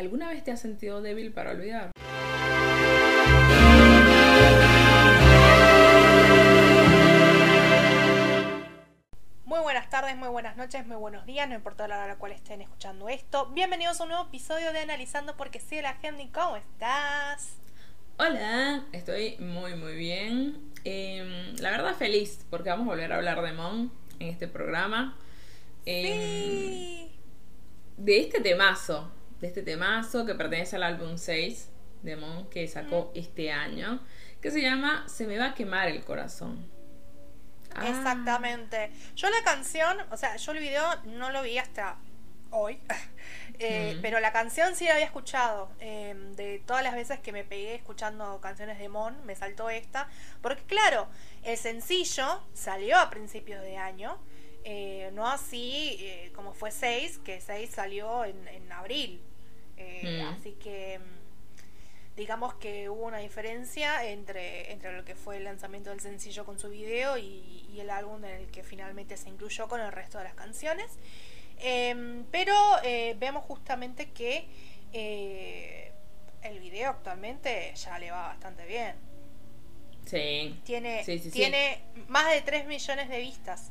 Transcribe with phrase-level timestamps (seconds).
[0.00, 1.90] ¿Alguna vez te has sentido débil para olvidar?
[9.44, 12.16] Muy buenas tardes, muy buenas noches, muy buenos días, no importa la hora a la
[12.16, 13.46] cual estén escuchando esto.
[13.52, 16.28] Bienvenidos a un nuevo episodio de Analizando porque sigue la gente.
[16.32, 17.56] ¿Cómo estás?
[18.18, 20.70] Hola, estoy muy muy bien.
[20.84, 25.16] Em, la verdad feliz porque vamos a volver a hablar de Mon en este programa.
[25.84, 27.10] Em, Sí.
[27.96, 29.10] de este temazo,
[29.40, 31.68] de este temazo que pertenece al álbum 6
[32.02, 34.00] de Mon que sacó este año,
[34.40, 36.66] que se llama Se me va a quemar el corazón.
[37.74, 38.90] Ah, Exactamente.
[39.14, 41.96] Yo la canción, o sea, yo el video no lo vi hasta
[42.50, 42.80] hoy,
[43.62, 44.00] Eh, Mm.
[44.00, 45.70] pero la canción sí la había escuchado.
[45.80, 50.08] Eh, de todas las veces que me pegué escuchando canciones de Mon, me saltó esta.
[50.40, 51.08] Porque claro,
[51.42, 54.18] el sencillo salió a principios de año.
[54.64, 59.22] eh, no así eh, como fue 6, que 6 salió en, en abril.
[59.80, 60.28] Eh, Mm.
[60.34, 65.90] Así que mm, digamos que hubo una diferencia entre, entre lo que fue el lanzamiento
[65.90, 69.68] del sencillo con su video y, y el álbum en el que finalmente se incluyó
[69.68, 70.98] con el resto de las canciones.
[71.58, 74.46] Em, pero eh, vemos justamente que
[74.92, 75.92] eh,
[76.42, 78.96] el video actualmente ya le va bastante bien.
[80.06, 81.30] Sí, Tiene, Sí, sí, sí.
[81.30, 83.70] tiene más de 3 millones de vistas.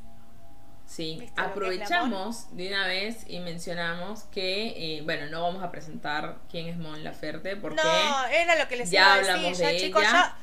[0.90, 1.18] Sí.
[1.20, 5.44] ¿Viste lo que es la Aprovechamos de una vez y mencionamos que, eh, bueno, no
[5.44, 7.76] vamos a presentar quién es Mon Laferte porque...
[7.84, 9.32] No, era lo que les ya iba a decir.
[9.32, 10.12] hablamos Ya, de chicos, ella.
[10.12, 10.38] ya,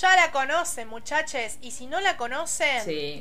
[0.00, 1.56] ya la conocen, muchachos.
[1.62, 3.20] Y si no la conocen, Sí,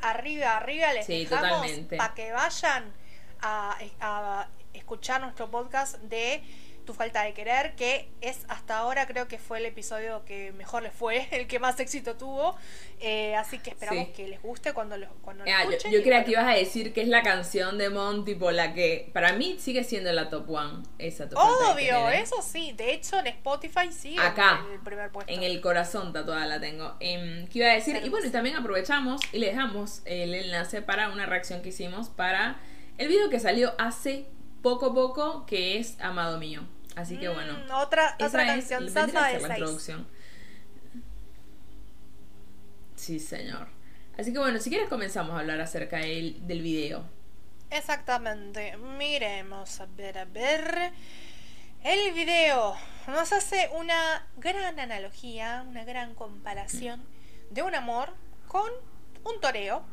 [0.00, 1.66] arriba, arriba les Sí, dejamos
[1.96, 2.92] para que vayan
[3.40, 6.42] a, a escuchar nuestro podcast de
[6.88, 10.82] Tu falta de querer, que es hasta ahora creo que fue el episodio que mejor
[10.82, 12.56] les fue, el que más éxito tuvo.
[12.98, 14.12] Eh, así que esperamos Sí.
[14.14, 15.92] que les guste cuando lo, cuando Ah, yo, escuchen.
[15.92, 16.24] yo y creía bueno.
[16.24, 19.58] que ibas a decir que es la canción de Mon, tipo la que para mí
[19.60, 20.82] sigue siendo la top one.
[20.98, 22.72] Esa de Obvio, eso sí.
[22.72, 24.14] De hecho, en Spotify sí.
[24.14, 25.30] en- Acá, En el primer puesto.
[25.30, 26.96] En el corazón tatuada la tengo.
[27.00, 28.00] Em, ¿Qué iba a decir?
[28.02, 32.08] Y bueno, y también aprovechamos y le dejamos el enlace para una reacción que hicimos
[32.08, 32.58] para
[32.96, 34.24] el video que salió hace
[34.62, 36.62] poco poco, que es Amado Mío.
[36.98, 37.52] Así que bueno.
[37.66, 40.06] Mm, otra esa otra es- canción sasa de la introducción.
[42.96, 43.68] Sí, señor.
[44.18, 47.04] Así que bueno, si quieres comenzamos a hablar acerca del, del video.
[47.70, 48.76] Exactamente.
[48.76, 50.92] Miremos a ver, a ver.
[51.84, 52.74] El video
[53.06, 57.04] nos hace una gran analogía, una gran comparación
[57.50, 58.12] de un amor
[58.48, 58.68] con
[59.24, 59.84] un toreo.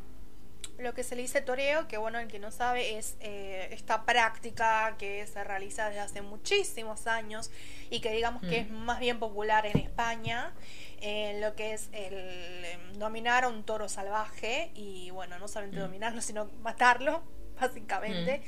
[0.78, 4.03] Lo que se le dice toreo, que bueno, el que no sabe, es eh, esta
[4.06, 7.50] práctica que se realiza desde hace muchísimos años
[7.90, 8.66] y que digamos que Mm.
[8.66, 10.53] es más bien popular en España,
[11.00, 15.78] en lo que es el em, dominar a un toro salvaje y bueno, no solamente
[15.80, 15.84] Mm.
[15.84, 17.24] dominarlo, sino matarlo,
[17.59, 18.42] básicamente.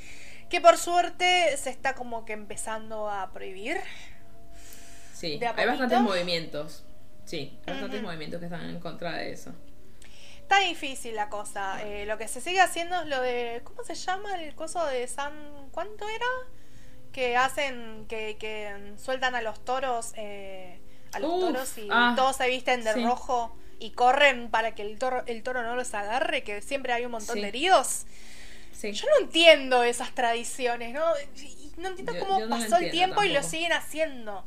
[0.50, 3.78] Que por suerte se está como que empezando a prohibir.
[5.14, 6.84] Sí, ¿De a hay bastantes movimientos.
[7.24, 9.52] Sí, hay bastantes movimientos que están en contra de eso.
[10.50, 11.82] Está difícil la cosa.
[11.82, 13.60] Eh, lo que se sigue haciendo es lo de.
[13.64, 15.32] ¿Cómo se llama el coso de San.
[15.72, 16.24] ¿Cuánto era?
[17.12, 18.06] Que hacen.
[18.08, 20.12] Que, que sueltan a los toros.
[20.16, 20.80] eh,
[21.12, 23.04] a los Uf, toros y ah, todos se visten de sí.
[23.04, 27.04] rojo y corren para que el toro, el toro no los agarre, que siempre hay
[27.06, 27.40] un montón Sí.
[27.42, 28.04] de heridos.
[28.72, 28.92] Sí.
[28.92, 31.04] Yo no entiendo esas tradiciones, ¿no?
[31.36, 34.44] Y no entiendo Yo- cómo yo no lo pasó el tiempo y lo siguen haciendo.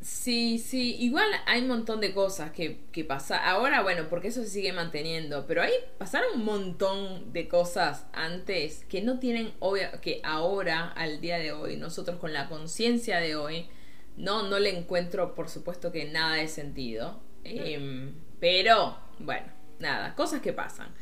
[0.00, 3.36] Sí, sí, igual hay un montón de cosas que, que pasa.
[3.36, 8.86] Ahora, bueno, porque eso se sigue manteniendo, pero ahí pasaron un montón de cosas antes
[8.86, 13.36] que no tienen, obvia, que ahora, al día de hoy, nosotros con la conciencia de
[13.36, 13.68] hoy,
[14.16, 17.20] no, no le encuentro, por supuesto, que nada de sentido.
[17.44, 19.48] Em, pero, bueno,
[19.80, 20.94] nada, cosas que pasan.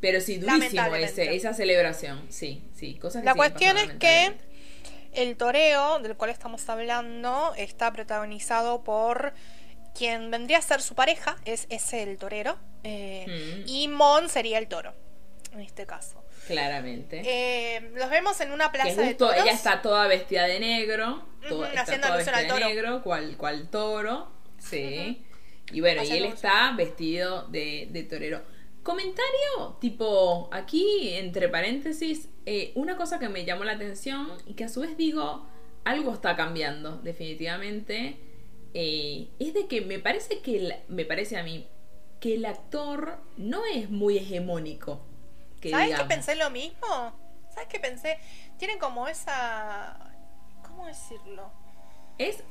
[0.00, 4.51] Pero sí, durísimo ese, esa celebración, sí, sí, cosas que La cuestión pasando, es que.
[5.12, 9.32] El toreo del cual estamos hablando está protagonizado por
[9.94, 13.26] quien vendría a ser su pareja, es ese el torero, eh,
[13.64, 13.68] Mm.
[13.68, 14.94] y Mon sería el toro,
[15.52, 16.24] en este caso.
[16.46, 17.22] Claramente.
[17.24, 19.36] Eh, los vemos en una plaza de toros.
[19.42, 22.66] ella está toda vestida de negro, está haciendo toda alusión vestida al de toro.
[22.66, 25.24] negro, cual, cual toro, sí.
[25.70, 26.32] Y bueno, y él alusión.
[26.34, 28.42] está vestido de, de torero.
[28.82, 34.64] Comentario, tipo, aquí entre paréntesis, eh, una cosa que me llamó la atención y que
[34.64, 35.46] a su vez digo,
[35.84, 38.16] algo está cambiando, definitivamente,
[38.74, 41.68] eh, es de que me parece que, el- me parece a mí,
[42.18, 45.00] que el actor no es muy hegemónico.
[45.60, 46.08] Que ¿Sabes que digamos.
[46.14, 47.12] pensé lo mismo?
[47.54, 48.18] ¿Sabes que pensé?
[48.58, 49.96] Tienen como esa...
[50.66, 51.52] ¿Cómo decirlo?
[52.18, 52.42] Es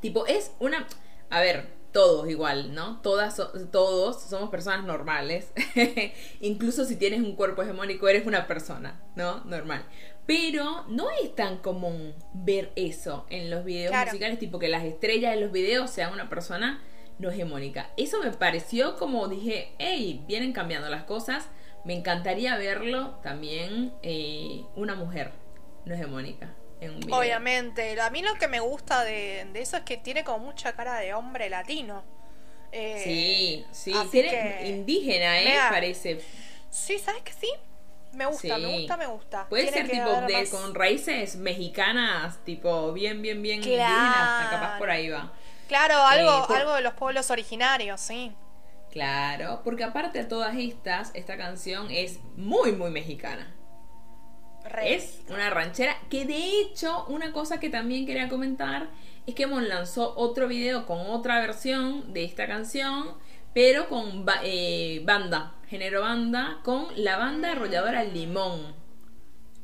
[0.00, 0.86] tipo, es una.
[1.30, 3.00] A ver, todos igual, ¿no?
[3.00, 3.40] Todas,
[3.72, 5.50] todos somos personas normales.
[6.42, 9.42] Incluso si tienes un cuerpo hegemónico, eres una persona, ¿no?
[9.44, 9.82] Normal.
[10.26, 14.10] Pero no es tan común ver eso en los videos Claro.
[14.10, 16.82] musicales, tipo que las estrellas de los videos sean una persona
[17.18, 17.88] no hegemónica.
[17.96, 21.48] Eso me pareció como dije, hey, vienen cambiando las cosas.
[21.86, 25.32] Me encantaría verlo también eh, una mujer
[25.86, 26.54] no hegemónica
[26.86, 27.16] en un video.
[27.18, 28.00] Obviamente.
[28.00, 30.98] A mí lo que me gusta de, de eso es que tiene como mucha cara
[30.98, 32.04] de hombre latino.
[32.72, 35.44] Eh, Sí, sí, tiene que- indígena, ¿eh?
[35.50, 36.20] Mira, Parece.
[36.70, 37.48] Sí, ¿sabes que sí?
[38.12, 38.62] Me gusta, Sí.
[38.62, 39.46] me gusta, me gusta.
[39.48, 43.76] Puede Tiene ser tipo de, más- con raíces mexicanas, tipo bien, bien, bien Claro.
[43.82, 44.50] indígenas.
[44.50, 45.32] Capaz por ahí va.
[45.68, 48.32] Claro, algo, Eh, por- algo de los pueblos originarios, sí.
[48.90, 53.54] Claro, porque aparte de todas estas, esta canción es muy, muy mexicana.
[54.68, 54.94] Re.
[54.94, 58.88] Es una ranchera que de hecho, una cosa que también quería comentar
[59.26, 63.08] es que Mon lanzó otro video con otra versión de esta canción,
[63.54, 68.74] pero con ba- eh, banda, género banda, con la banda arrolladora Limón.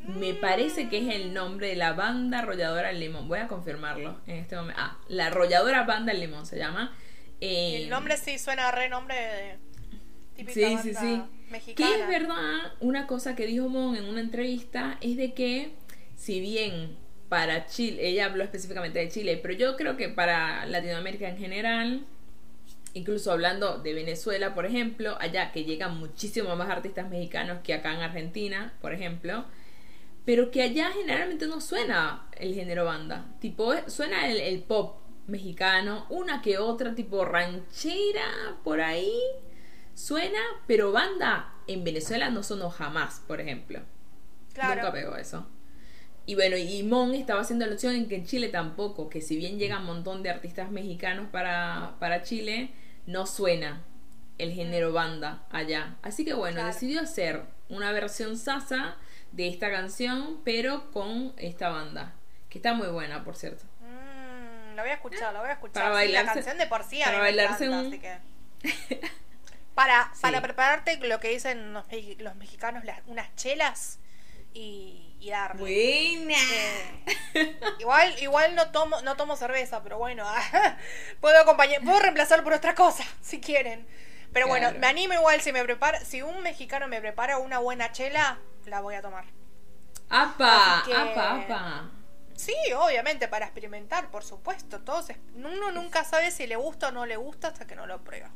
[0.04, 3.28] Me parece que es el nombre de la banda arrolladora Limón.
[3.28, 4.80] Voy a confirmarlo en este momento.
[4.82, 6.92] Ah, la arrolladora banda Limón se llama.
[7.40, 9.58] Eh, El nombre sí suena re nombre de
[10.36, 11.22] típica Sí, sí, banda sí.
[11.50, 11.90] mexicana.
[11.90, 15.74] Que es verdad, una cosa que dijo Mon en una entrevista es de que,
[16.16, 16.96] si bien
[17.28, 22.04] para Chile, ella habló específicamente de Chile, pero yo creo que para Latinoamérica en general,
[22.94, 27.94] incluso hablando de Venezuela, por ejemplo, allá que llegan muchísimo más artistas mexicanos que acá
[27.94, 29.46] en Argentina, por ejemplo,
[30.24, 36.06] pero que allá generalmente no suena el género banda, tipo suena el, el pop mexicano,
[36.10, 39.12] una que otra tipo ranchera por ahí
[39.94, 43.80] suena, pero banda en Venezuela no sonó jamás, por ejemplo.
[44.52, 44.76] Claro.
[44.82, 45.46] Nunca pegó eso.
[46.26, 49.58] Y bueno, y Mon estaba haciendo alusión en que en Chile tampoco, que si bien
[49.58, 52.70] llega un montón de artistas mexicanos para, para Chile,
[53.06, 53.82] no suena
[54.38, 55.96] el género banda allá.
[56.02, 56.72] Así que bueno, Claro.
[56.72, 58.96] decidió hacer una versión sasa
[59.32, 62.14] de esta canción, pero con esta banda,
[62.50, 63.64] que está muy buena, por cierto.
[63.80, 65.82] Mm, lo voy a escuchar, lo voy a escuchar.
[65.90, 67.86] Para Sí, la bailarse- canción de por sí a para mí me bailarse encanta, un-
[67.88, 69.10] así que...
[69.74, 70.20] Para, Sí.
[70.22, 71.86] para prepararte lo que dicen los,
[72.36, 73.98] mexicanos, las- unas chelas
[74.52, 75.60] y, y darle.
[75.60, 76.34] Buena.
[77.34, 80.26] Eh, igual, igual no tomo, no tomo cerveza, pero bueno,
[81.20, 83.86] puedo acompañar, puedo reemplazar por otra cosa, si quieren.
[84.32, 87.92] Pero bueno, me animo igual si me prepara, si un mexicano me prepara una buena
[87.92, 89.24] chela, la voy a tomar.
[90.08, 90.82] ¡Apa!
[90.86, 91.90] Que- ¡Apa, apa!
[92.34, 94.80] Sí, obviamente, para experimentar, por supuesto.
[94.80, 98.02] Todos, uno nunca sabe si le gusta o no le gusta hasta que no lo
[98.02, 98.30] prueba.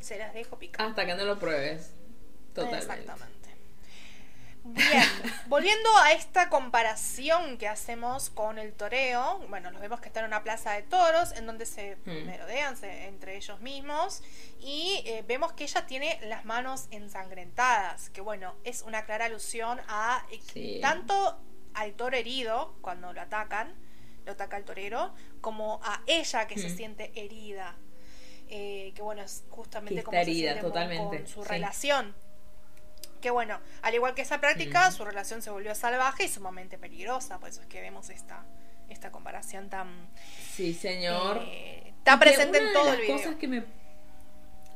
[0.00, 0.86] Se las dejo picar.
[0.88, 1.90] Hasta que no lo pruebes.
[2.54, 2.84] Totalmente.
[2.86, 3.30] Exactamente.
[4.62, 5.02] Bien,
[5.48, 10.28] volviendo a esta comparación que hacemos con el toreo, bueno, los vemos que están en
[10.30, 12.26] una plaza de toros en donde se Mm.
[12.26, 14.22] merodean se- entre ellos mismos
[14.60, 19.80] y eh, vemos que ella tiene las manos ensangrentadas, que bueno, es una clara alusión
[19.88, 20.78] a eh, Sí.
[20.82, 21.38] tanto
[21.72, 23.74] al toro herido cuando lo atacan,
[24.26, 26.76] lo ataca el torero, como a ella que se Mm.
[26.76, 27.76] siente herida.
[28.50, 31.48] Eh, que bueno, es justamente como está se totalmente, con su sí.
[31.48, 32.14] relación.
[33.20, 34.92] Que bueno, al igual que esa práctica, Mm.
[34.92, 37.38] su relación se volvió salvaje y sumamente peligrosa.
[37.38, 38.44] Por eso es que vemos esta,
[38.88, 40.08] esta comparación tan,
[40.54, 41.42] Sí, señor.
[41.46, 43.16] eh, tan Y que presente en de todo las el video.
[43.16, 43.64] cosas que me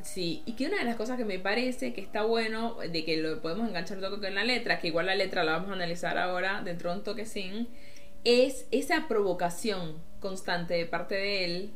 [0.03, 3.17] Sí, y que una de las cosas que me parece que está bueno, de que
[3.17, 6.19] lo podemos enganchar todo con la letra, que igual la letra la vamos a analizar
[6.19, 7.69] ahora dentro de un toquecín,
[8.23, 11.73] es esa provocación constante de parte de él,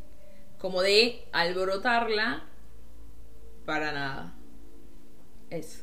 [0.59, 2.43] como de alborotarla
[3.65, 4.35] para nada.
[5.51, 5.83] Eso.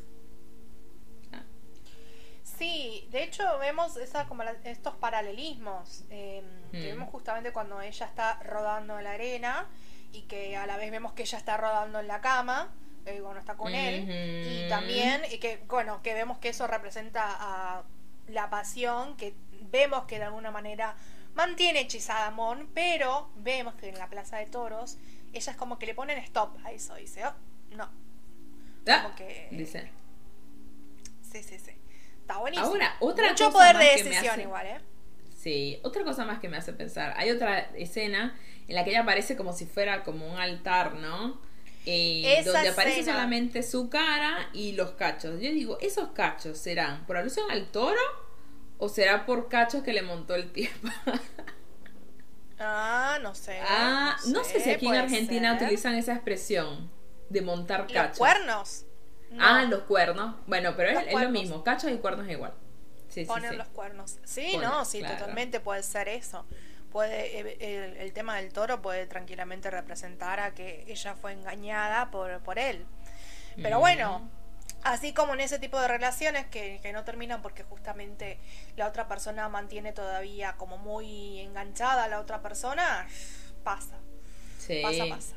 [1.32, 1.42] Ah,
[2.42, 6.42] Sí, de hecho vemos esa, como la- estos paralelismos eh,
[6.72, 6.96] que Mm.
[6.96, 9.66] vemos justamente cuando ella está rodando en la arena
[10.12, 12.72] y que a la vez vemos que ella está rodando en la cama
[13.04, 14.06] eh, cuando está con él
[14.66, 17.84] y también y que bueno que vemos que eso representa a
[18.28, 19.34] la pasión que
[19.70, 20.96] vemos que de alguna manera
[21.36, 24.98] mantiene hechizada a Mon pero vemos que en la plaza de toros
[25.32, 27.34] ella es como que le ponen stop a eso dice oh,
[27.76, 27.88] no
[28.88, 29.90] Ah, Como que- dice.
[31.22, 31.72] sí sí sí
[32.20, 34.80] está buenísimo Ahora, otra mucho cosa poder de decisión hace- igual eh
[35.36, 37.14] Sí, otra cosa más que me hace pensar.
[37.16, 41.40] Hay otra escena en la que ella aparece como si fuera como un altar, ¿no?
[41.84, 43.16] Eh, Esa donde aparece escena.
[43.18, 45.34] solamente su cara y los cachos.
[45.40, 48.00] Yo digo, ¿esos cachos serán por alusión al toro
[48.78, 50.88] o será por cachos que le montó el tiempo?
[52.58, 53.60] Ah, no sé.
[53.62, 55.62] ah, no sé si aquí en Argentina ser.
[55.66, 56.90] utilizan esa expresión
[57.28, 58.10] de montar ¿Y cachos.
[58.10, 58.86] ¿Los cuernos?
[59.30, 60.36] No, Ah, los cuernos.
[60.46, 61.62] Bueno, pero es, es lo mismo.
[61.64, 62.54] Cachos y cuernos es igual.
[63.08, 63.56] Sí, sí, ponen sí.
[63.56, 64.18] los cuernos.
[64.24, 65.18] Sí, Ponen, no, sí, claro.
[65.18, 66.46] totalmente puede ser eso.
[66.90, 72.10] Puede, eh, el, el tema del toro puede tranquilamente representar a que ella fue engañada
[72.10, 72.86] por, por él.
[73.62, 73.80] Pero Mm.
[73.80, 74.30] bueno,
[74.86, 78.38] Así como en ese tipo de relaciones que, que, no terminan porque justamente
[78.76, 83.08] la otra persona mantiene todavía como muy enganchada a la otra persona,
[83.64, 83.98] pasa.
[84.58, 84.80] Sí.
[84.82, 85.34] Pasa, pasa.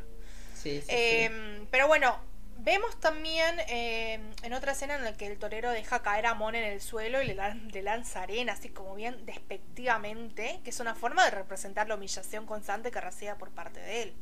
[0.54, 2.20] Sí, sí, Eh, Pero bueno,
[2.58, 6.56] vemos también eh, en otra escena en la que el torero deja caer a Mon
[6.56, 10.80] en el suelo y le, lan- le lanza arena, así como bien despectivamente, que es
[10.80, 14.14] una forma de representar la humillación constante que recibe por parte de él.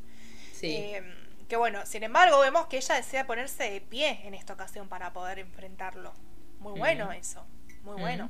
[0.54, 0.94] sí.
[0.94, 1.04] Eh,
[1.48, 5.14] que bueno, sin embargo, vemos que ella desea ponerse de pie en esta ocasión para
[5.14, 6.14] poder enfrentarlo.
[6.60, 7.46] Muy bueno eso,
[7.84, 8.30] muy bueno.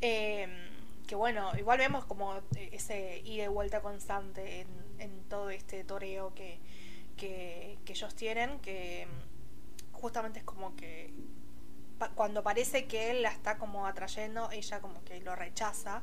[0.00, 0.48] Eh,
[1.06, 2.34] que bueno, igual vemos como
[2.72, 6.60] ese ida y vuelta constante en, en todo este toreo que,
[7.16, 9.06] que, que ellos tienen, que
[9.92, 11.14] justamente es como que
[11.98, 16.02] pa- cuando parece que él la está como atrayendo, ella como que lo rechaza,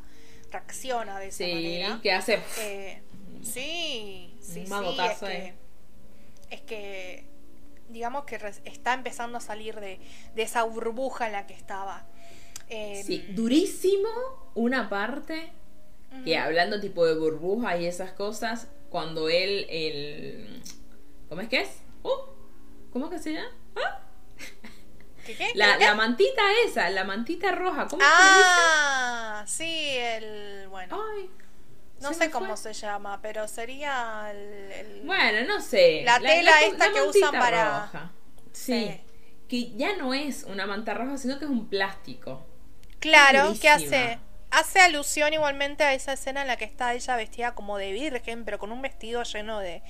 [0.52, 2.00] reacciona de esa Sí, manera.
[2.02, 2.40] que hace...
[2.60, 3.04] Eh,
[3.44, 5.54] sí, sí, Un sí, es que,
[6.54, 7.28] es que
[7.90, 10.00] digamos que está empezando a salir de,
[10.36, 12.06] de esa burbuja en la que estaba.
[12.70, 14.10] Eh, Sí, durísimo
[14.56, 15.52] una parte
[16.12, 16.24] ujú.
[16.24, 20.62] que hablando tipo de burbuja y esas cosas, cuando él, el...
[21.30, 21.70] ¿Cómo es que es?
[22.04, 23.52] Uh, ¿Cómo que se llama?
[23.76, 24.00] Ah,
[25.26, 25.52] ¿Qué, qué?
[25.56, 30.68] La, la mantita esa, la mantita roja, ¿cómo Ah, sí, el.
[30.70, 31.02] Bueno, se?
[31.22, 31.30] Ay,
[32.04, 34.72] no se sé cómo se llama, pero sería el.
[34.72, 36.04] el- Bueno, no sé.
[36.04, 38.12] La tela esta que usan para- roja.
[38.52, 38.88] Sí.
[38.92, 39.02] Sí.
[39.50, 42.46] Que ya no es una manta roja, sino que es un plástico.
[43.00, 44.20] Claro, que hace.
[44.56, 48.46] Hace alusión igualmente a esa escena en la que está ella vestida como de virgen,
[48.46, 49.82] pero con un vestido lleno de.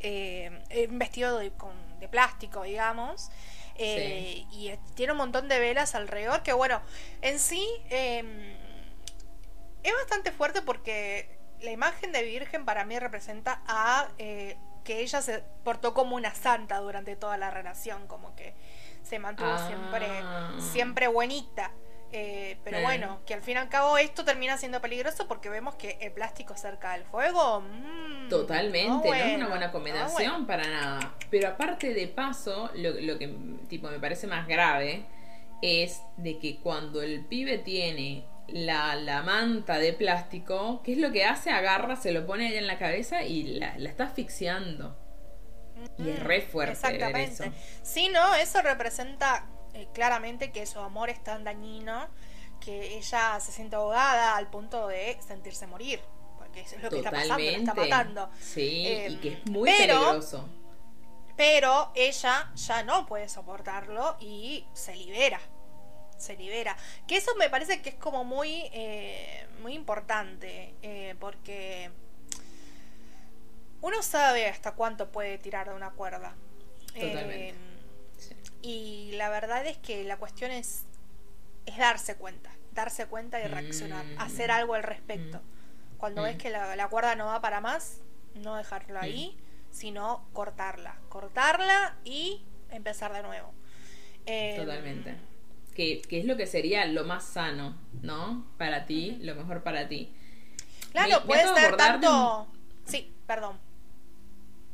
[0.00, 3.30] eh, eh, un vestido de, con- de plástico, digamos.
[3.76, 6.82] Eh, Y tiene un montón de velas alrededor, que bueno,
[7.22, 8.56] en sí eh,
[9.84, 15.20] es bastante fuerte porque la imagen de virgen para mí representa a eh, que ella
[15.22, 18.54] se portó como una santa durante toda la relación, como que
[19.02, 19.66] se mantuvo Ah.
[19.68, 20.08] siempre,
[20.72, 21.70] siempre buenita.
[22.10, 25.74] Eh, pero bueno, que al fin y al cabo esto termina siendo peligroso porque vemos
[25.74, 27.60] que el plástico cerca del fuego.
[27.60, 30.46] mm, Totalmente, no, es una buena no combinación bueno.
[30.46, 31.14] para nada.
[31.30, 33.28] Pero aparte de paso, lo, lo que
[33.68, 35.04] tipo me parece más grave
[35.60, 41.12] es de que cuando el pibe tiene la, la manta de plástico, ¿qué es lo
[41.12, 41.50] que hace?
[41.50, 44.96] Agarra, se lo pone allá en la cabeza y la, la está asfixiando.
[45.98, 47.44] Y es re fuerte ver Exactamente.
[47.44, 47.44] eso.
[47.82, 52.08] Sí, no, eso representa eh, claramente que su amor es tan dañino
[52.60, 56.00] que ella se siente ahogada al punto de sentirse morir.
[56.36, 58.30] Porque eso es lo que está pasando, la está matando.
[58.40, 60.48] Sí, Eh, y que es muy pero- peligroso.
[61.36, 65.38] Pero ella ya no puede soportarlo y se libera.
[66.18, 66.76] Se libera.
[67.06, 70.74] Que eso me parece que es como muy, eh, muy importante.
[70.82, 71.90] eh, porque
[73.80, 76.34] uno sabe hasta cuánto puede tirar de una cuerda.
[76.94, 77.48] Totalmente.
[77.50, 77.54] Eh,
[78.18, 78.34] Sí.
[78.62, 80.82] y la verdad es que la cuestión es,
[81.66, 82.50] es darse cuenta.
[82.72, 84.04] Darse cuenta y reaccionar.
[84.04, 84.20] Mm.
[84.20, 85.40] Hacer algo al respecto.
[85.98, 86.24] Cuando Mm.
[86.24, 88.00] ves que la, la cuerda no va para más,
[88.34, 89.38] no dejarlo ahí,
[89.70, 90.96] sino cortarla.
[91.08, 93.52] Cortarla y empezar de nuevo.
[94.26, 95.14] Eh, Totalmente.
[95.78, 98.44] Que, que es lo que sería lo más sano, ¿no?
[98.58, 100.12] Para ti, lo mejor para ti.
[100.90, 102.48] Claro, puede ser tanto...
[102.84, 103.56] Sí, perdón.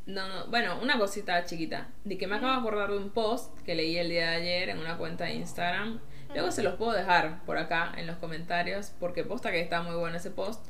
[0.07, 1.89] No, no, bueno, una cosita chiquita.
[2.05, 4.69] De que me acabo de acordar de un post que leí el día de ayer
[4.69, 5.99] en una cuenta de Instagram.
[6.33, 9.95] Luego se los puedo dejar por acá en los comentarios porque posta que está muy
[9.95, 10.65] bueno ese post.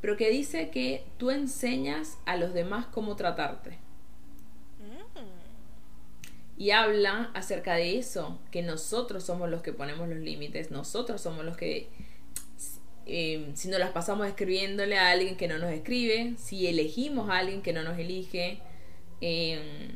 [0.00, 3.83] Pero que dice que tú enseñas a los demás cómo tratarte.
[6.56, 11.44] Y habla acerca de eso, que nosotros somos los que ponemos los límites, nosotros somos
[11.44, 11.88] los que,
[13.06, 17.38] eh, si nos las pasamos escribiéndole a alguien que no nos escribe, si elegimos a
[17.38, 18.60] alguien que no nos elige,
[19.20, 19.90] eh,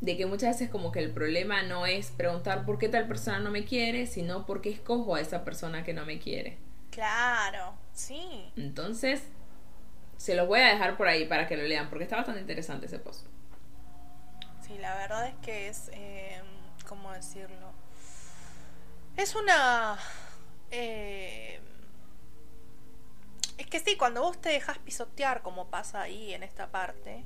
[0.00, 3.38] de que muchas veces como que el problema no es preguntar por qué tal persona
[3.38, 6.58] no me quiere, sino por qué escojo a esa persona que no me quiere.
[6.90, 8.52] Claro, sí.
[8.56, 9.22] Entonces,
[10.16, 12.86] se los voy a dejar por ahí para que lo lean, porque está bastante interesante
[12.86, 13.26] ese post.
[14.66, 16.42] Sí, la verdad es que es, eh,
[16.86, 17.72] ¿cómo decirlo?
[19.16, 19.98] Es una...
[20.70, 21.60] eh,
[23.58, 27.24] es que sí, cuando vos te dejas pisotear, como pasa ahí en esta parte,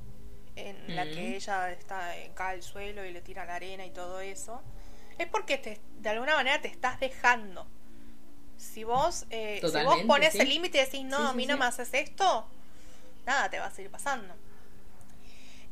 [0.55, 1.11] en la Mm.
[1.11, 4.61] que ella está eh, cae al suelo y le tira la arena y todo eso,
[5.17, 7.67] es porque te, de alguna manera te estás dejando.
[8.57, 10.39] Si vos, eh, si vos pones sí.
[10.39, 12.47] el límite y decís, no, Sí, a mí no me haces esto,
[13.25, 14.35] nada te va a seguir pasando.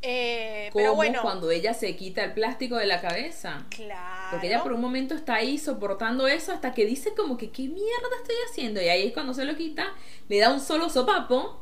[0.01, 3.65] Eh, Como pero bueno, cuando ella se quita el plástico de la cabeza.
[3.69, 4.27] claro.
[4.31, 7.63] Porque ella por un momento está ahí soportando eso hasta que dice como que qué
[7.63, 8.81] mierda estoy haciendo.
[8.81, 9.93] Y ahí es cuando se lo quita,
[10.29, 11.59] le da un solo sopapo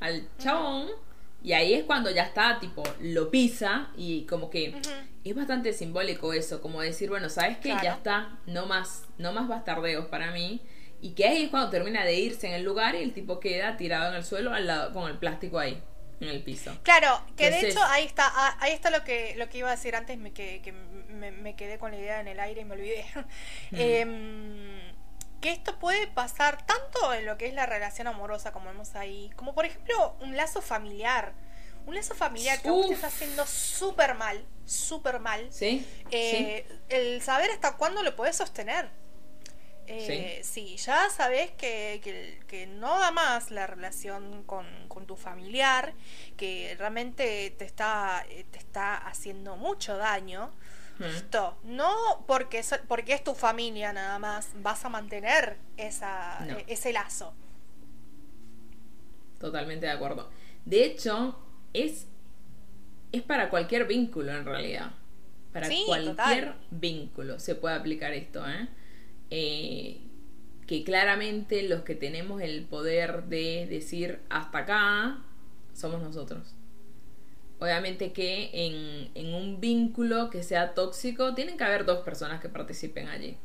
[0.00, 0.88] al chabón
[1.42, 4.74] Y ahí es cuando ya está, tipo, lo pisa y como que
[5.24, 7.70] es bastante simbólico eso, como decir, bueno, ¿sabes qué?
[7.82, 10.60] Ya está, no más, no más bastardeos para mí.
[11.00, 13.76] Y que ahí es cuando termina de irse en el lugar y el tipo queda
[13.76, 15.82] tirado en el suelo al lado, con el plástico ahí,
[16.22, 16.76] en el piso.
[16.82, 19.76] Claro, que de hecho ahí está, ah, ahí está lo que, lo que iba a
[19.76, 22.74] decir antes, me, que, que me, quedé con la idea en el aire y me
[22.74, 23.04] olvidé.
[23.72, 24.92] Em,
[25.40, 29.30] que esto puede pasar tanto en lo que es la relación amorosa, como vemos ahí,
[29.36, 31.34] como por ejemplo un lazo familiar.
[31.84, 35.48] Un lazo familiar que usted está haciendo súper mal, súper mal.
[35.52, 35.84] ¿Sí?
[36.12, 38.88] Eh, el saber hasta cuándo lo puedes sostener.
[39.94, 40.76] Eh, sí.
[40.76, 42.00] ya sabes que,
[42.46, 45.92] que, no da más la relación con, con, tu familiar,
[46.36, 50.50] que realmente te está, eh, te está haciendo mucho daño.
[50.98, 51.58] Listo.
[51.64, 56.92] No porque es, porque es tu familia nada más, vas a mantener esa, e, ese
[56.92, 57.34] lazo.
[59.40, 60.30] Totalmente de acuerdo.
[60.64, 61.36] De hecho,
[61.72, 62.06] es,
[63.10, 64.92] es para cualquier vínculo en realidad.
[65.52, 68.68] Para cualquier vínculo se puede aplicar esto, ¿eh?
[69.32, 69.98] ¿Eh?
[70.66, 75.24] Que claramente los que tenemos el poder de decir hasta acá
[75.72, 76.54] somos nosotros.
[77.58, 78.50] Obviamente que
[79.14, 83.38] en, un vínculo que sea tóxico, tienen que haber dos personas que participen allí.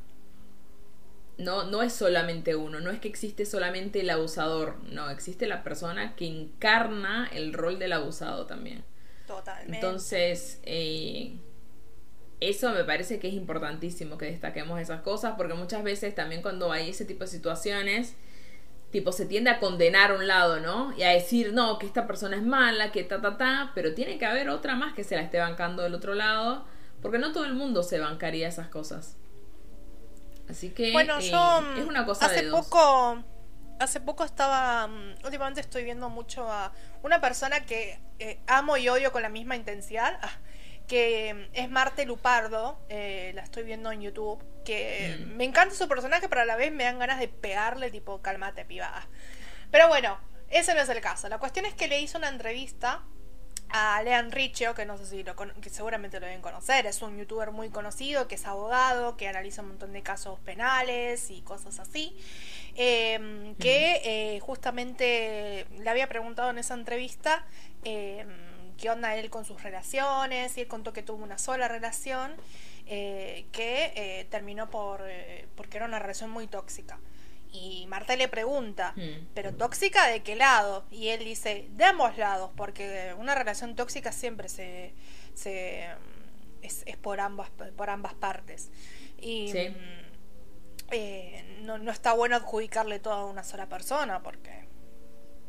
[1.38, 5.64] No, no es solamente uno, no es que existe solamente el abusador, no, existe la
[5.64, 8.84] persona que encarna el rol del abusado también.
[9.28, 9.76] Totalmente.
[9.76, 11.38] Entonces, eh,
[12.40, 16.72] eso me parece que es importantísimo que destaquemos esas cosas, porque muchas veces también cuando
[16.72, 18.16] hay ese tipo de situaciones,
[18.92, 20.94] tipo se tiende a condenar a un lado, ¿no?
[20.98, 24.18] Y a decir, no, que esta persona es mala, que ta, ta, ta, pero tiene
[24.18, 26.66] que haber otra más que se la esté bancando del otro lado,
[27.02, 29.18] porque no todo el mundo se bancaría esas cosas.
[30.50, 33.24] Así que bueno, eh, yo, es una cosa hace poco
[33.80, 36.72] hace poco estaba mm, últimamente estoy viendo mucho a
[37.04, 40.18] una persona que eh, amo y odio con la misma intensidad.
[40.22, 40.32] Ah,
[40.88, 45.36] que es Marte Lupardo, eh, la estoy viendo en YouTube, que mm.
[45.36, 48.66] me encanta su personaje, pero a la vez me dan ganas de pegarle tipo, cálmate,
[48.66, 49.08] piba.
[49.70, 50.18] Pero bueno,
[50.50, 51.28] ese no es el caso.
[51.30, 53.04] La cuestión es que le hizo una entrevista
[53.70, 57.18] a Lean Riccio, que no sé si lo que seguramente lo deben conocer, es un
[57.18, 61.80] youtuber muy conocido, que es abogado, que analiza un montón de casos penales y cosas
[61.80, 62.16] así,
[62.76, 67.46] em, que eh, justamente le había preguntado en esa entrevista
[67.84, 68.47] em,
[68.78, 72.36] qué onda él con sus relaciones, y él contó que tuvo una sola relación
[72.86, 77.00] eh, que eh, terminó por eh, porque era una relación muy tóxica.
[77.52, 79.28] Y Marta le pregunta, hmm.
[79.34, 80.86] ¿pero tóxica de qué lado?
[80.90, 84.94] Y él dice, de ambos lados, porque una relación tóxica siempre se,
[85.34, 85.88] se
[86.62, 88.70] es, por ambas por ambas partes.
[89.20, 89.52] Y
[90.90, 94.67] mm, no, no está bueno adjudicarle todo a una sola persona, porque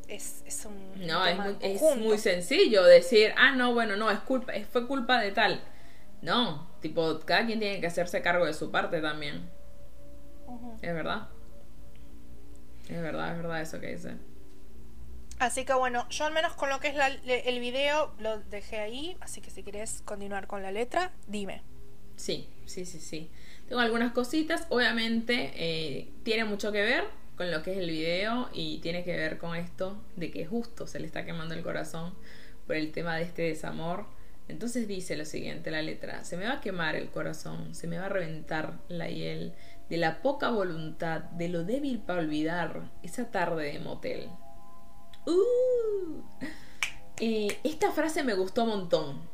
[0.08, 1.06] es, es un.
[1.06, 5.20] No, es muy, es muy, sencillo decir, ah, no, bueno, no, es culpa, fue culpa
[5.20, 5.62] de tal.
[6.22, 9.48] No, tipo, cada quien tiene que hacerse cargo de su parte también.
[10.82, 11.28] Es verdad.
[12.88, 14.16] Es verdad, es verdad eso que dice.
[15.38, 16.96] Así que bueno, yo al menos con lo que es
[17.46, 21.62] el video lo dejé ahí, así que si quieres continuar con la letra, dime.
[22.16, 23.30] Sí, sí, sí, sí.
[23.68, 27.04] Tengo algunas cositas, obviamente eh, tiene mucho que ver,
[27.38, 30.88] con lo que es el video y tiene que ver con esto de que justo
[30.88, 32.14] se le está quemando el corazón
[32.66, 34.06] por el tema de este desamor.
[34.48, 37.96] Entonces dice lo siguiente, la letra, se me va a quemar el corazón, se me
[37.96, 39.54] va a reventar la hiel
[39.88, 44.28] de la poca voluntad, de lo débil para olvidar esa tarde de motel.
[45.26, 46.22] Uh.
[47.20, 49.28] Eh, esta frase me gustó un montón.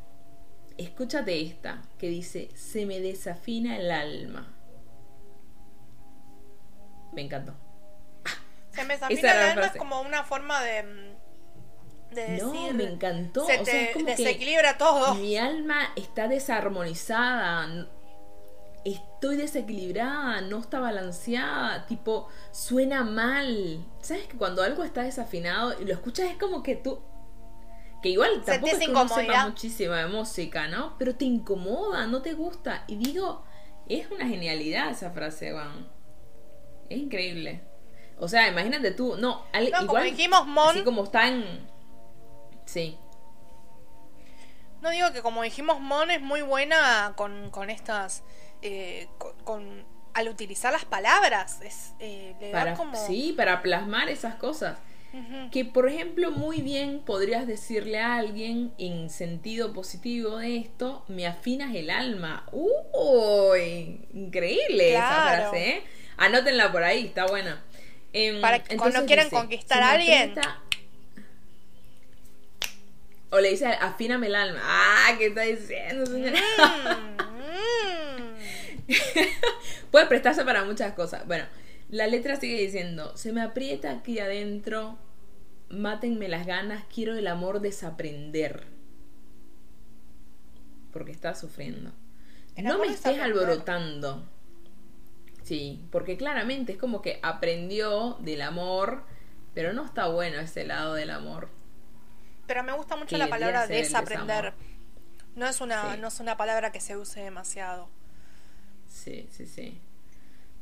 [0.76, 4.54] Escúchate esta, que dice, se me desafina el alma.
[7.14, 7.63] Me encantó.
[8.74, 11.14] Se me desafina el alma como una forma de, mm,
[12.40, 13.46] no, me encantó.
[13.46, 15.14] Se desequilibra todo.
[15.14, 17.88] Mi alma está desarmonizada.
[18.84, 23.84] Estoy desequilibrada, no está balanceada, tipo, suena mal.
[24.02, 27.02] ¿Sabes que cuando algo está desafinado y lo escuchas es como que tú
[28.02, 30.94] que igual tampoco es que uno sepa muchísimo de música, ¿no?
[30.98, 32.84] Pero te incomoda, no te gusta.
[32.86, 33.42] Y digo,
[33.88, 35.88] es una genialidad esa frase, Juan.
[36.90, 37.62] Es increíble.
[38.18, 41.66] O sea, imagínate tú, no, igual, como dijimos Mon, así como está en
[42.64, 42.98] Sí.
[44.80, 48.22] No digo que como dijimos Mon es muy buena con, con estas
[48.62, 49.08] eh,
[49.44, 54.36] con, al utilizar las palabras, es eh, le para, da como Sí, para plasmar esas
[54.36, 54.78] cosas.
[55.52, 61.24] Que por ejemplo, muy bien podrías decirle a alguien en sentido positivo de esto, me
[61.28, 62.48] afinas el alma.
[62.50, 64.08] ¡Uy!
[64.12, 65.84] Increíble esa frase, ¿eh?
[66.16, 67.62] Anótenla por ahí, está buena.
[68.40, 70.34] Para que cuando quieran conquistar a alguien.
[73.30, 74.60] O le dice, afíname el alma.
[74.62, 76.40] Ah, ¿qué está diciendo, señora?
[77.18, 78.34] Mm,
[79.90, 81.26] Puede prestarse para muchas cosas.
[81.26, 81.44] Bueno,
[81.88, 84.96] la letra sigue diciendo, se me aprieta aquí adentro,
[85.68, 88.62] mátenme las ganas, quiero el amor desaprender.
[90.92, 91.90] Porque está sufriendo.
[92.56, 94.28] No me estés alborotando.
[95.44, 99.04] Sí, porque claramente es como que aprendió del amor,
[99.54, 101.48] pero no está bueno ese lado del amor.
[102.46, 104.54] Pero me gusta mucho la palabra desaprender.
[105.36, 106.00] No es una, Sí.
[106.00, 107.88] no es una palabra que se use demasiado.
[108.88, 109.80] Sí, sí, sí.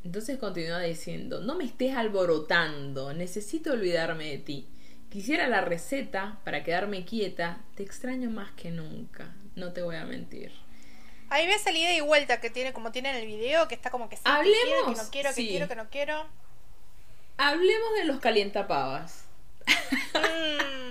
[0.04, 4.68] Entonces continúa diciendo, no me estés alborotando, necesito olvidarme de ti.
[5.10, 10.04] Quisiera la receta para quedarme quieta, te extraño más que nunca, no te voy a
[10.06, 10.50] mentir.
[11.32, 13.90] Ahí ves el ida y vuelta que tiene, como tiene en el video, que está
[13.90, 15.48] como que sí, que Hablemos, quiero, que no quiero, que sí.
[15.48, 16.26] quiero, que no quiero.
[17.38, 19.24] Hablemos de los calientapavas.
[20.14, 20.82] Mm,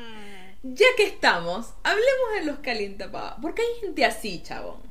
[0.63, 3.35] Ya que estamos, hablemos de los calientapavas.
[3.41, 4.81] Porque hay gente así, chabón.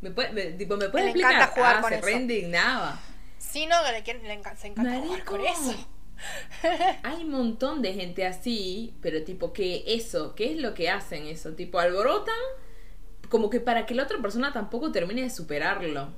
[0.00, 1.32] ¿Me puede, me- tipo, ¿me puedes Le explicar?
[1.32, 2.06] encanta jugar ah, con se eso.
[2.06, 3.00] reindignaba.
[3.38, 5.70] Sí, no, le, le enca- se encanta jugar con Marico.
[5.70, 5.88] eso.
[7.04, 11.26] Hay un montón de gente así, pero tipo que eso, ¿qué es lo que hacen
[11.26, 11.52] eso?
[11.54, 12.34] Tipo alborotan
[13.28, 16.12] como que para que la otra persona tampoco termine de superarlo.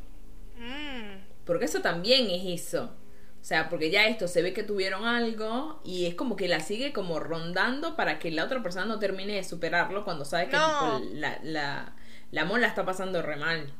[0.56, 2.96] Mm, Porque eso también es eso.
[3.40, 6.60] O sea, porque ya esto se ve que tuvieron algo y es como que la
[6.60, 10.56] sigue como rondando para que la otra persona no termine de superarlo cuando sabe que
[10.56, 11.00] No.
[11.00, 11.96] tipo, la, la,
[12.30, 13.72] la mona la está pasando re mal.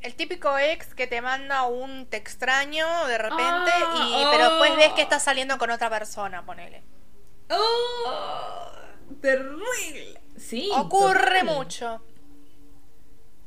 [0.00, 4.70] El típico ex que te manda un te extraño de repente, Ah, y, pero después
[4.72, 4.76] oh.
[4.76, 6.82] ves que está saliendo con otra persona, ponele.
[7.50, 8.68] ¡Oh!
[9.20, 10.20] ¡Terrible!
[10.36, 10.70] Sí.
[10.74, 11.44] Ocurre total.
[11.56, 12.02] mucho.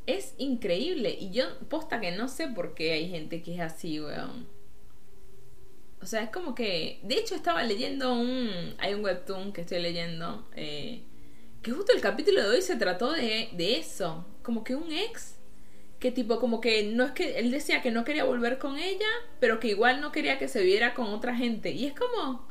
[0.08, 1.16] Es increíble.
[1.20, 4.48] Y yo, posta que no sé por qué hay gente que es así, weón.
[6.02, 7.00] O sea, es como que.
[7.04, 8.50] De hecho, estaba leyendo un.
[8.78, 10.48] Hay un webtoon que estoy leyendo.
[10.56, 11.04] eh,
[11.62, 14.26] que justo el capítulo de hoy se trató de, de eso.
[14.44, 15.36] Como que un ex.
[16.00, 17.38] Que tipo, como que no es que.
[17.40, 19.10] Él decía que no quería volver con ella.
[19.42, 21.72] Pero que igual no quería que se viera con otra gente.
[21.72, 22.48] Y es como.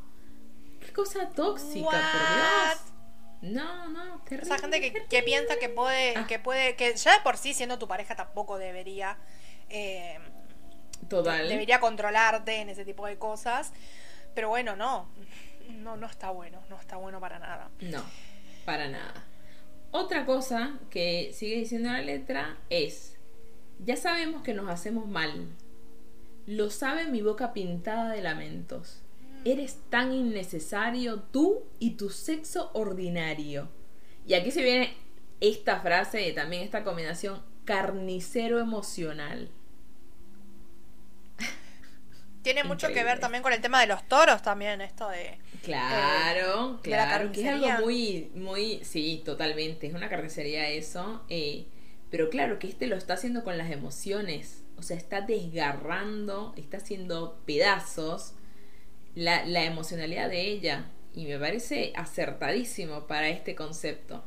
[0.81, 1.93] Qué cosa tóxica, por?
[1.93, 2.96] Dios.
[3.43, 4.55] No, no, terrible.
[4.55, 6.27] Esa gente que, que piensa que puede, Ah.
[6.27, 9.19] que puede, que ya de por sí siendo tu pareja tampoco debería,
[9.69, 10.19] eh,
[11.09, 11.49] Total.
[11.49, 13.73] debería controlarte en ese tipo de cosas.
[14.35, 15.09] Pero bueno, no,
[15.71, 17.71] no, no está bueno, no está bueno para nada.
[17.81, 18.03] No,
[18.65, 19.25] para nada.
[19.93, 23.17] Otra cosa que sigue diciendo la letra es,
[23.79, 25.49] ya sabemos que nos hacemos mal.
[26.47, 29.03] Lo sabe mi boca pintada de lamentos.
[29.47, 33.69] Eres tan innecesario tú y tu sexo ordinario.
[34.27, 34.93] Y aquí se viene
[35.41, 39.53] esta frase, también esta combinación, carnicero emocional.
[42.43, 45.39] Tiene mucho que ver también con el tema de los toros también, esto de...
[45.63, 51.25] Claro, de la claro, que es algo muy, muy, sí, totalmente, es una carnicería eso,
[51.29, 51.67] eh,
[52.11, 56.79] pero claro que este lo está haciendo con las emociones, o sea, está desgarrando, está
[56.79, 58.36] haciendo pedazos
[59.17, 64.25] la, la emocionalidad de ella, y me parece acertadísimo para este concepto.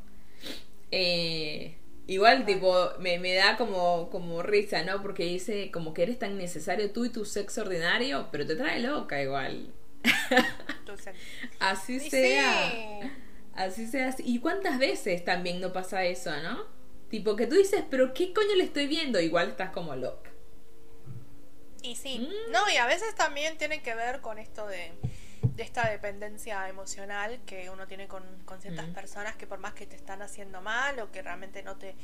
[0.91, 5.01] Eh, igual, tipo, me, me da como, como risa, ¿no?
[5.01, 8.79] Porque dice como que eres tan necesario tú y tu sexo ordinario, pero te trae
[8.81, 9.73] loca igual.
[10.79, 11.15] Entonces,
[11.59, 12.71] Así sea.
[12.71, 13.11] sí.
[13.53, 14.15] Así sea.
[14.19, 16.65] ¿Y cuántas veces también no pasa eso, no?
[17.09, 19.19] Tipo que tú dices, pero ¿qué coño le estoy viendo?
[19.19, 20.28] Igual estás como loca.
[21.81, 22.51] Y sí, Mm.
[22.51, 24.91] no, y a veces también tiene que ver con esto de,
[25.41, 28.93] de esta dependencia emocional que uno tiene con, con ciertas Mm.
[28.93, 31.95] personas que por más que te están haciendo mal o que realmente no te,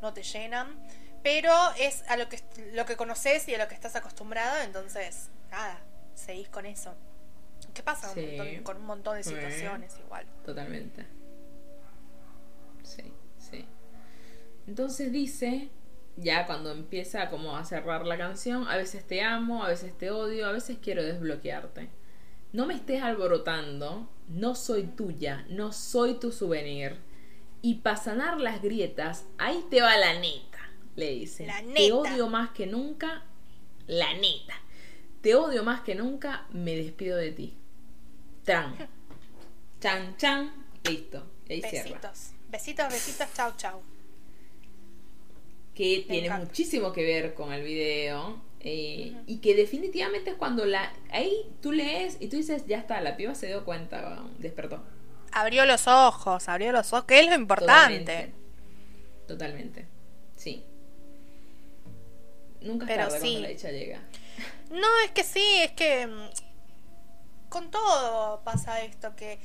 [0.00, 0.78] no te llenan,
[1.22, 2.40] pero es a lo que,
[2.72, 5.80] lo que conoces y a lo que estás acostumbrado, entonces, nada,
[6.14, 6.94] seguís con eso.
[7.74, 9.30] ¿Qué pasa un montón- con un montón de Sí.
[9.30, 10.24] situaciones igual?
[10.44, 11.04] Totalmente.
[12.84, 13.66] Sí, sí.
[14.66, 15.68] Entonces dice,
[16.16, 20.10] ya cuando empieza como a cerrar la canción, a veces te amo, a veces te
[20.10, 21.90] odio, a veces quiero desbloquearte.
[22.52, 26.96] No me estés alborotando, no soy tuya, no soy tu souvenir.
[27.62, 30.58] Y para sanar las grietas, ahí te va la neta,
[30.94, 31.46] le dice.
[31.46, 31.94] La Te neta.
[31.94, 33.24] odio más que nunca,
[33.86, 34.54] la neta.
[35.20, 37.56] Te odio más que nunca, me despido de ti.
[38.44, 38.74] Tran.
[39.80, 40.52] Chan, chan.
[40.84, 41.26] Listo.
[41.48, 41.90] Y ahí cierra.
[41.90, 43.82] Besitos, besitos, besitos, chau, chau.
[45.76, 46.46] Que Me tiene encanta.
[46.46, 48.42] muchísimo que ver con el video.
[48.60, 50.92] eh, Y que definitivamente es cuando la.
[51.12, 54.82] Ahí tú lees y tú dices, ya está, la piba se dio cuenta, despertó.
[55.32, 57.98] Abrió los ojos, abrió los ojos, que es lo importante.
[58.00, 58.32] Totalmente.
[59.28, 59.86] Totalmente.
[60.34, 60.64] Sí.
[62.62, 63.26] Nunca es Pero tarde sí.
[63.26, 64.00] cuando la dicha llega.
[64.70, 66.28] No, es que sí, es que mm,
[67.48, 69.38] con todo pasa esto, que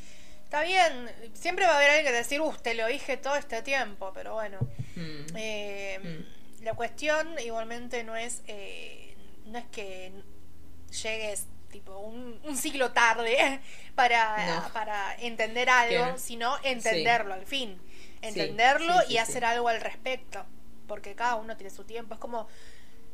[0.51, 3.61] Está bien, siempre va a haber alguien que decir, uh, te lo dije todo este
[3.61, 4.59] tiempo, pero bueno.
[4.97, 5.37] Mm.
[5.37, 6.63] Eh, Mm.
[6.65, 10.11] La cuestión igualmente no es, eh, no es que
[11.01, 13.61] llegues tipo un, un siglo tarde
[13.95, 14.73] para, No.
[14.73, 17.81] para entender algo, sino entenderlo al fin.
[18.21, 20.45] Entenderlo sí, sí, y hacer algo al respecto.
[20.85, 22.15] Porque cada uno tiene su tiempo.
[22.15, 22.49] Es como,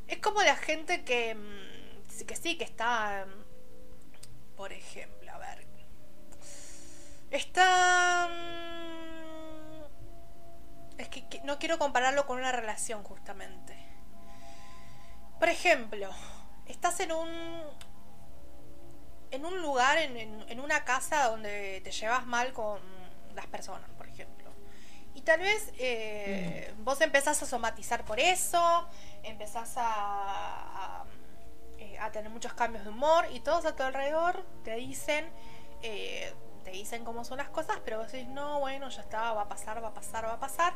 [0.07, 3.27] es como la gente que, mm, que sí, que está,
[4.55, 5.26] por ejemplo.
[7.31, 8.27] Está...
[8.29, 9.83] mm,
[10.99, 13.77] Es que, que no quiero compararlo con una relación justamente.
[15.39, 16.09] Por ejemplo,
[16.65, 17.29] estás en un
[19.31, 22.79] en un lugar, en, en- en una casa donde te llevas mal con
[23.35, 24.49] las personas, por ejemplo.
[25.13, 28.87] Y tal vez eh, vos empezás a somatizar por eso,
[29.23, 31.05] empezás a, a,
[31.79, 35.29] eh, a tener muchos cambios de humor y todos a tu alrededor te dicen,
[35.81, 36.33] eh,
[36.67, 39.47] te dicen cómo son las cosas, pero vos decís, no, bueno, ya está, va a
[39.47, 40.73] pasar, va a pasar, va a pasar.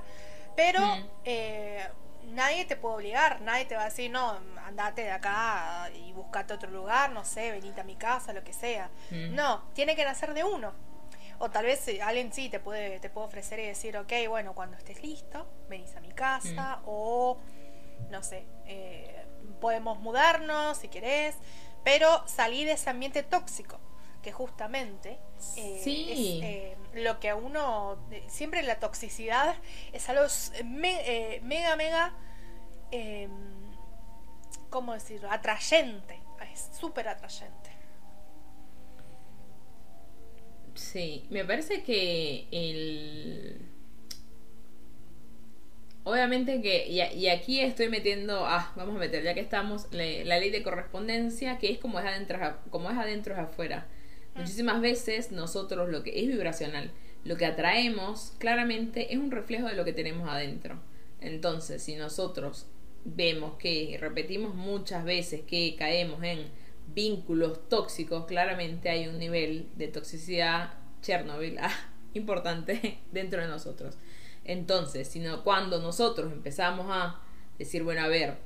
[0.56, 1.10] Pero Mm.
[1.26, 1.86] eh,
[2.28, 6.54] nadie te puede obligar, nadie te va a decir, no, andate de acá y buscate
[6.54, 8.90] otro lugar, no sé, venite a mi casa, lo que sea.
[9.10, 9.36] Mm.
[9.36, 10.72] No, tiene que nacer de uno.
[11.40, 14.54] O tal vez eh, alguien sí te puede, te puede ofrecer y decir, ok, bueno,
[14.54, 17.38] cuando estés listo, venís a mi casa, o
[18.10, 19.26] no sé, eh,
[19.60, 21.36] podemos mudarnos si querés,
[21.84, 23.80] pero salí de ese ambiente tóxico,
[24.22, 25.18] que justamente
[25.58, 26.08] eh, Sí.
[26.12, 29.56] es eh, lo que a uno, eh, siempre la toxicidad
[29.94, 30.26] es algo
[30.66, 31.02] me-
[31.36, 32.14] eh, mega, mega,
[32.92, 33.28] eh,
[34.70, 35.32] ¿cómo decirlo?
[35.32, 36.20] Atrayente,
[36.54, 37.70] es súper atrayente.
[40.76, 43.68] Sí, me parece que el...
[46.04, 50.26] Obviamente que, y, y aquí estoy metiendo, ah, vamos a meter, ya que estamos, le-
[50.26, 52.40] la ley de correspondencia, que es como es adentro,
[52.72, 53.86] como es adentro es afuera.
[54.36, 56.92] Muchísimas veces nosotros lo que es vibracional,
[57.24, 60.80] lo que atraemos claramente es un reflejo de lo que tenemos adentro.
[61.20, 62.68] Entonces, si nosotros
[63.04, 66.48] vemos que repetimos muchas veces que caemos en
[66.94, 71.72] vínculos tóxicos, claramente hay un nivel de toxicidad Chernobyl ah,
[72.14, 73.98] importante dentro de nosotros.
[74.44, 77.22] Entonces, sino cuando nosotros empezamos a
[77.60, 78.38] decir, bueno, a ver,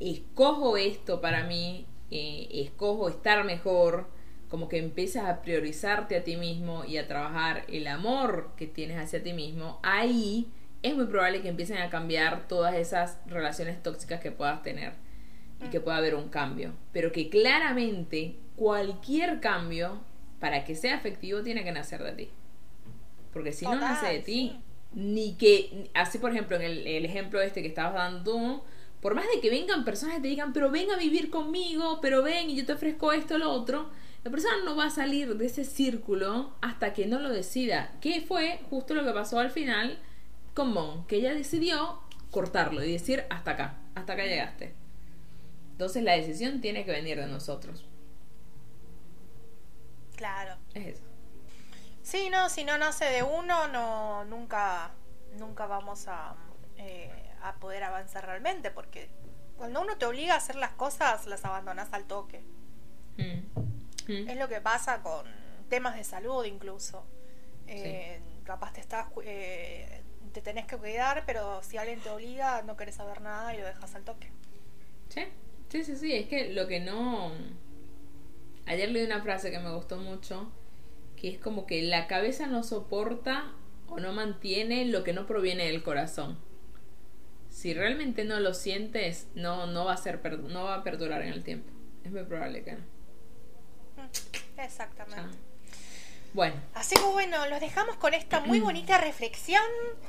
[0.00, 4.08] escojo esto para mí, eh, escojo estar mejor,
[4.56, 8.98] como que empiezas a priorizarte a ti mismo y a trabajar el amor que tienes
[8.98, 10.50] hacia ti mismo, ahí
[10.82, 14.94] es muy probable que empiecen a cambiar todas esas relaciones tóxicas que puedas tener
[15.62, 16.72] y que pueda haber un cambio.
[16.90, 20.00] Pero que claramente cualquier cambio,
[20.40, 22.30] para que sea efectivo, tiene que nacer de ti.
[23.34, 24.60] Porque si no nace de ti, sí.
[24.94, 28.64] ni que, así por ejemplo, en el, el ejemplo este que estabas dando
[29.02, 32.22] por más de que vengan personas y te digan, pero ven a vivir conmigo, pero
[32.22, 33.90] ven y yo te ofrezco esto, lo otro,
[34.26, 37.92] la persona no va a salir de ese círculo hasta que no lo decida.
[38.00, 40.00] Que fue justo lo que pasó al final
[40.52, 42.00] con Mon, que ella decidió
[42.32, 44.74] cortarlo y decir, hasta acá, hasta acá llegaste.
[45.70, 47.86] Entonces la decisión tiene que venir de nosotros.
[50.16, 50.56] Claro.
[50.74, 51.04] Es eso.
[52.02, 54.90] Sí, no, si no nace de uno, no, nunca,
[55.38, 56.34] nunca vamos a,
[56.78, 57.12] eh,
[57.42, 59.08] a poder avanzar realmente, porque
[59.56, 62.42] cuando uno te obliga a hacer las cosas, las abandonas al toque.
[63.18, 63.65] Mm.
[64.06, 64.28] Mm.
[64.28, 65.26] Es lo que pasa con
[65.68, 67.04] temas de salud incluso.
[67.66, 72.76] Eh, Capaz te estás, eh, te tenés que cuidar, pero si alguien te obliga, no
[72.76, 74.30] querés saber nada y lo dejas al toque.
[75.08, 75.22] Sí,
[75.68, 77.32] sí, sí, sí, es que lo que no...
[78.66, 80.48] Ayer leí una frase que me gustó mucho,
[81.16, 83.52] que es como que la cabeza no soporta
[83.88, 86.38] o no mantiene lo que no proviene del corazón.
[87.48, 91.32] Si realmente no lo sientes, no, no va a ser no va a perdurar en
[91.32, 91.72] el tiempo.
[92.04, 92.95] Es muy probable que no.
[94.06, 95.36] Mm, Exactamente.
[96.32, 99.62] Bueno, Así que bueno, los dejamos con esta muy bonita reflexión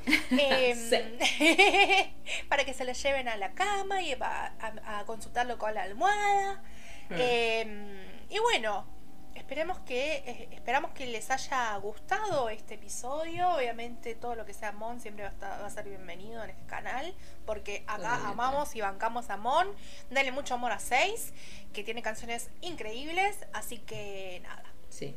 [0.31, 0.77] em,
[2.49, 5.83] para que se la lleven a la cama y a, a- a consultarlo con la
[5.83, 6.61] almohada.
[7.09, 7.13] Mm.
[7.17, 7.97] Em,
[8.29, 8.85] y bueno,
[9.37, 13.49] esperemos que eh, esperamos que les haya gustado este episodio.
[13.55, 16.49] Obviamente todo lo que sea Mon siempre va a, estar- va a ser bienvenido en
[16.51, 17.13] este canal
[17.45, 19.67] porque acá amamos y bancamos a Mon.
[20.09, 21.33] Dale mucho amor a 6,
[21.73, 24.63] que tiene canciones increíbles, así que nada.
[24.89, 25.15] sí.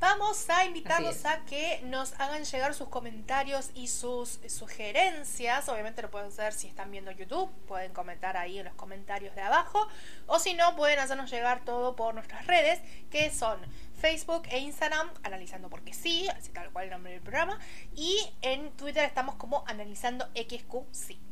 [0.00, 5.68] Vamos a invitarlos a que nos hagan llegar sus comentarios y sus sugerencias.
[5.68, 9.42] Obviamente lo pueden hacer si están viendo YouTube, pueden comentar ahí en los comentarios de
[9.42, 9.88] abajo.
[10.28, 12.80] O si no, pueden hacernos llegar todo por nuestras redes,
[13.10, 13.58] que son
[14.00, 17.58] Facebook e Instagram, analizando porque sí, así tal cual el nombre del programa.
[17.96, 21.27] Y en Twitter estamos como analizando XQ5.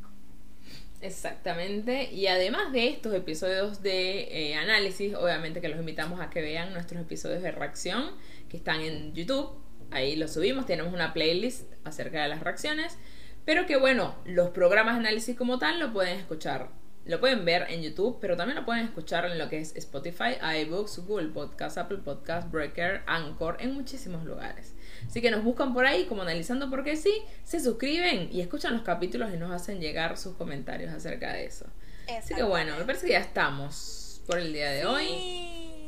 [1.00, 2.10] Exactamente.
[2.12, 6.72] Y además de estos episodios de eh, análisis, obviamente que los invitamos a que vean
[6.72, 8.12] nuestros episodios de reacción
[8.48, 9.50] que están en YouTube.
[9.90, 12.98] ahí lo subimos, tenemos una playlist acerca de las reacciones,
[13.44, 16.70] pero que bueno, los programas de análisis como tal lo pueden escuchar,
[17.04, 20.38] lo pueden ver en YouTube, pero también lo pueden escuchar en lo que es Spotify,
[20.62, 24.74] iBooks, Google Podcast, Apple Podcast, Breaker, Anchor, en muchísimos lugares.
[25.08, 28.82] Así que nos buscan por ahí como analizando porque sí, se suscriben y escuchan los
[28.82, 31.66] capítulos y nos hacen llegar sus comentarios acerca de eso.
[32.16, 34.86] Así que bueno, me parece que ya estamos por el día de Sí.
[34.86, 35.82] hoy.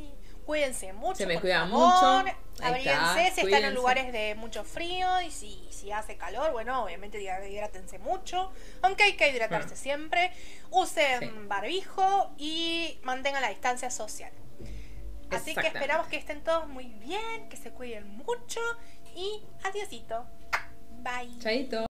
[0.45, 1.15] Cuídense mucho.
[1.15, 2.23] Se me por cuida favor.
[2.23, 2.35] mucho.
[2.75, 7.21] Está, si están en lugares de mucho frío y si, si hace calor, bueno, obviamente
[7.21, 8.51] hidrátense mucho.
[8.81, 10.31] Aunque hay que hidratarse siempre.
[10.71, 11.31] Usen Sí.
[11.47, 14.31] barbijo y mantengan la distancia social.
[15.29, 18.59] Así que esperamos que estén todos muy bien, que se cuiden mucho
[19.19, 20.25] y adiosito.
[21.03, 21.37] Bye.
[21.39, 21.85] Chaito.